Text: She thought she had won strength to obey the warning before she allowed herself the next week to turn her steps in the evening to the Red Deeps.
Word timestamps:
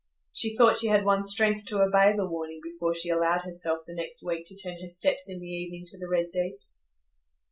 She 0.33 0.57
thought 0.57 0.79
she 0.79 0.87
had 0.87 1.05
won 1.05 1.23
strength 1.23 1.65
to 1.67 1.77
obey 1.83 2.15
the 2.15 2.25
warning 2.27 2.59
before 2.63 2.95
she 2.95 3.09
allowed 3.11 3.41
herself 3.41 3.81
the 3.85 3.93
next 3.93 4.23
week 4.23 4.47
to 4.47 4.57
turn 4.57 4.81
her 4.81 4.89
steps 4.89 5.29
in 5.29 5.39
the 5.39 5.45
evening 5.45 5.83
to 5.91 5.99
the 5.99 6.09
Red 6.09 6.31
Deeps. 6.31 6.87